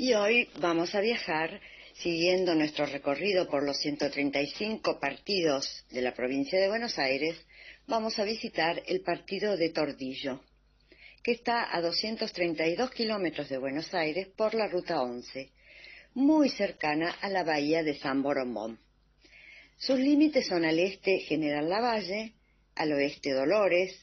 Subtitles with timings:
[0.00, 1.60] Y hoy vamos a viajar
[1.94, 7.34] siguiendo nuestro recorrido por los 135 partidos de la provincia de Buenos Aires,
[7.88, 10.40] vamos a visitar el partido de Tordillo,
[11.24, 15.50] que está a 232 kilómetros de Buenos Aires por la ruta 11,
[16.14, 18.78] muy cercana a la bahía de San Borombón.
[19.78, 22.34] Sus límites son al este General Lavalle,
[22.76, 23.98] al oeste Dolores,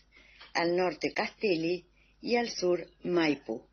[0.53, 1.85] al norte Castelli
[2.19, 3.65] y al sur Maipú.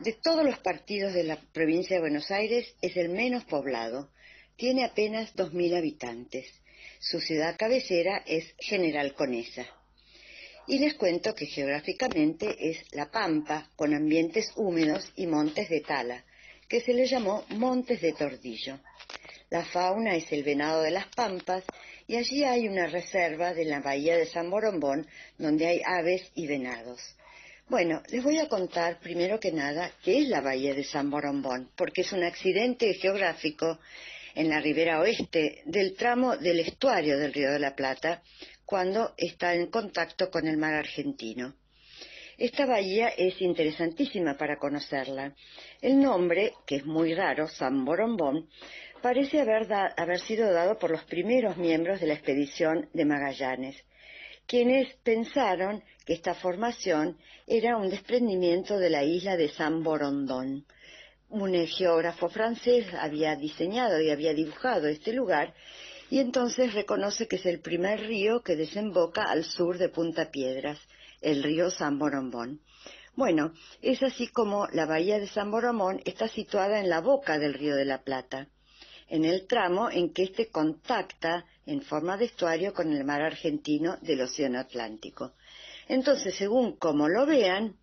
[0.00, 4.08] De todos los partidos de la provincia de Buenos Aires es el menos poblado.
[4.56, 6.46] Tiene apenas 2.000 habitantes.
[7.00, 9.66] Su ciudad cabecera es General Conesa.
[10.66, 16.24] Y les cuento que geográficamente es La Pampa, con ambientes húmedos y montes de tala,
[16.66, 18.80] que se le llamó Montes de Tordillo.
[19.50, 21.62] La fauna es el venado de las pampas
[22.06, 26.46] y allí hay una reserva de la bahía de San Borombón donde hay aves y
[26.46, 27.16] venados.
[27.70, 31.70] Bueno, les voy a contar primero que nada qué es la bahía de San Borombón,
[31.76, 33.78] porque es un accidente geográfico
[34.34, 38.24] en la ribera oeste del tramo del estuario del Río de la Plata,
[38.64, 41.54] cuando está en contacto con el mar argentino.
[42.36, 45.36] Esta bahía es interesantísima para conocerla.
[45.80, 48.48] El nombre, que es muy raro, San Borombón,
[49.00, 53.76] parece haber, haber sido dado por los primeros miembros de la expedición de Magallanes
[54.46, 60.66] quienes pensaron que esta formación era un desprendimiento de la isla de San Borondón.
[61.28, 65.54] Un geógrafo francés había diseñado y había dibujado este lugar
[66.10, 70.78] y entonces reconoce que es el primer río que desemboca al sur de Punta Piedras,
[71.20, 72.60] el río San Borombón.
[73.14, 77.54] Bueno, es así como la bahía de San Boromón está situada en la boca del
[77.54, 78.48] río de la Plata
[79.10, 83.98] en el tramo en que éste contacta en forma de estuario con el mar argentino
[84.02, 85.32] del Océano Atlántico.
[85.88, 87.76] Entonces, según como lo vean,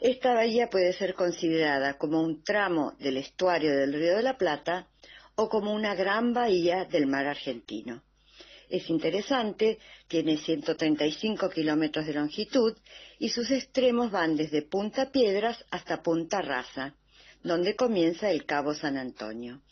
[0.00, 4.86] esta bahía puede ser considerada como un tramo del estuario del Río de la Plata
[5.34, 8.02] o como una gran bahía del mar argentino.
[8.68, 9.78] Es interesante,
[10.08, 12.76] tiene 135 kilómetros de longitud
[13.18, 16.94] y sus extremos van desde Punta Piedras hasta Punta Raza,
[17.42, 19.62] donde comienza el Cabo San Antonio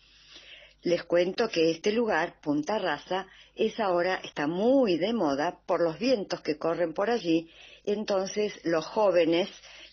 [0.84, 5.98] les cuento que este lugar, Punta Raza, es ahora, está muy de moda por los
[5.98, 7.50] vientos que corren por allí,
[7.84, 9.48] entonces los jóvenes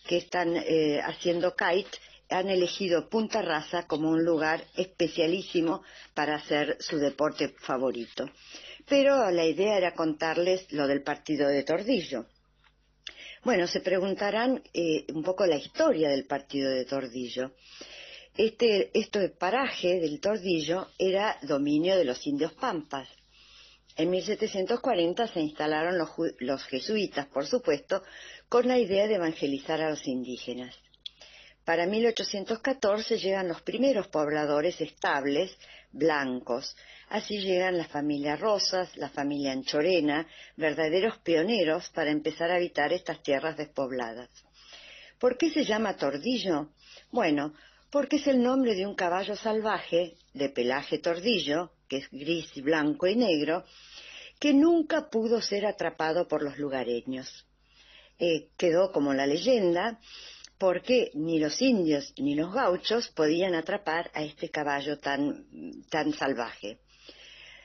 [0.07, 1.97] que están eh, haciendo kite
[2.29, 8.29] han elegido Punta Raza como un lugar especialísimo para hacer su deporte favorito.
[8.87, 12.25] Pero la idea era contarles lo del partido de Tordillo.
[13.43, 17.53] Bueno, se preguntarán eh, un poco la historia del partido de Tordillo.
[18.35, 18.89] Este,
[19.37, 23.07] paraje del Tordillo era dominio de los indios pampas.
[23.97, 26.09] En 1740 se instalaron los,
[26.39, 28.03] los jesuitas, por supuesto,
[28.47, 30.75] con la idea de evangelizar a los indígenas.
[31.65, 35.55] Para 1814 llegan los primeros pobladores estables,
[35.91, 36.75] blancos.
[37.09, 40.25] Así llegan la familia Rosas, la familia Anchorena,
[40.55, 44.29] verdaderos pioneros para empezar a habitar estas tierras despobladas.
[45.19, 46.69] ¿Por qué se llama Tordillo?
[47.11, 47.53] Bueno,
[47.91, 53.05] porque es el nombre de un caballo salvaje de pelaje tordillo, que es gris, blanco
[53.05, 53.65] y negro,
[54.39, 57.45] que nunca pudo ser atrapado por los lugareños.
[58.17, 59.99] Eh, quedó como la leyenda
[60.57, 65.45] porque ni los indios ni los gauchos podían atrapar a este caballo tan,
[65.89, 66.79] tan salvaje.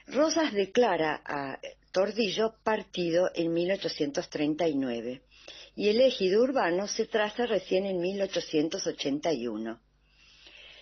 [0.08, 1.58] Rosas declara a
[1.93, 5.22] Tordillo partido en 1839
[5.76, 9.86] y el ejido urbano se traza recién en 1881.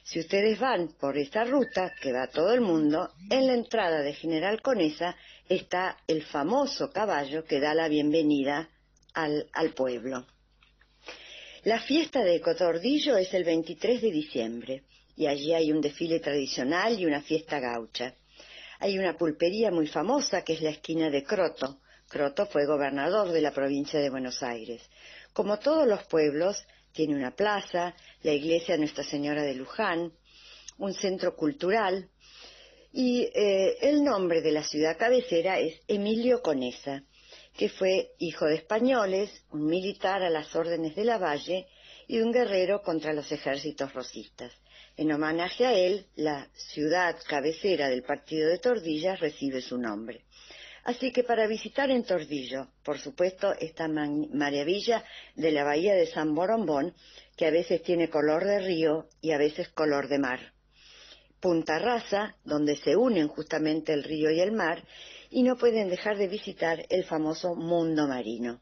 [0.04, 4.12] Si ustedes van por esta ruta, que va todo el mundo, en la entrada de
[4.12, 5.16] General Conesa
[5.48, 8.68] está el famoso caballo que da la bienvenida
[9.14, 10.26] al, pueblo.
[11.62, 14.82] La fiesta de Cotordillo es el 23 de diciembre
[15.16, 18.14] y allí hay un desfile tradicional y una fiesta gaucha.
[18.80, 21.80] Hay una pulpería muy famosa que es la esquina de Croto.
[22.10, 24.82] Croto fue gobernador de la provincia de Buenos Aires.
[25.32, 26.62] Como todos los pueblos,
[26.94, 30.12] tiene una plaza, la iglesia Nuestra Señora de Luján,
[30.78, 32.08] un centro cultural
[32.92, 37.02] y eh, el nombre de la ciudad cabecera es Emilio Conesa,
[37.56, 41.66] que fue hijo de españoles, un militar a las órdenes de la Valle
[42.06, 44.52] y un guerrero contra los ejércitos rosistas.
[44.96, 50.24] En homenaje a él, la ciudad cabecera del partido de Tordillas recibe su nombre.
[50.84, 55.02] Así que para visitar en Tordillo, por supuesto, esta maravilla
[55.34, 56.94] de la bahía de San Borombón,
[57.36, 60.52] que a veces tiene color de río y a veces color de mar.
[61.40, 64.84] Punta Raza, donde se unen justamente el río y el mar,
[65.30, 68.60] y no pueden dejar de visitar el famoso mundo marino.